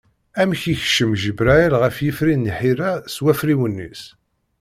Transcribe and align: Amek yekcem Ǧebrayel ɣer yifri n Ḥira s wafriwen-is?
Amek 0.41 0.61
yekcem 0.69 1.11
Ǧebrayel 1.21 1.73
ɣer 1.81 1.93
yifri 2.05 2.35
n 2.37 2.51
Ḥira 2.57 2.91
s 3.13 3.15
wafriwen-is? 3.23 4.03